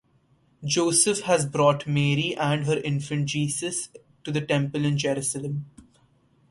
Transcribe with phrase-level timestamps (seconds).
[0.65, 3.89] Joseph has brought Mary and her infant Jesus
[4.23, 5.67] to the temple in Jerusalem.